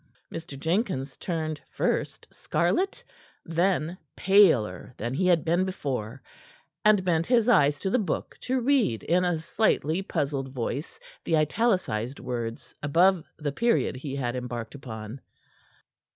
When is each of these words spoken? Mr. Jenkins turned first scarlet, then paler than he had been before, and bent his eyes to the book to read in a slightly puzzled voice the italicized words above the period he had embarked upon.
Mr. 0.33 0.59
Jenkins 0.59 1.15
turned 1.17 1.61
first 1.69 2.25
scarlet, 2.31 3.03
then 3.45 3.99
paler 4.15 4.95
than 4.97 5.13
he 5.13 5.27
had 5.27 5.45
been 5.45 5.63
before, 5.63 6.23
and 6.83 7.05
bent 7.05 7.27
his 7.27 7.47
eyes 7.47 7.79
to 7.81 7.91
the 7.91 7.99
book 7.99 8.35
to 8.41 8.59
read 8.61 9.03
in 9.03 9.23
a 9.23 9.37
slightly 9.37 10.01
puzzled 10.01 10.47
voice 10.47 10.99
the 11.23 11.37
italicized 11.37 12.19
words 12.19 12.73
above 12.81 13.23
the 13.37 13.51
period 13.51 13.95
he 13.95 14.15
had 14.15 14.35
embarked 14.35 14.73
upon. 14.73 15.21